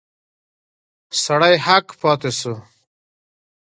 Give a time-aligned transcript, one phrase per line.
[1.23, 2.53] سړی هک پاته شو.